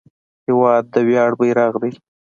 [0.45, 1.91] هېواد د ویاړ بیرغ دی.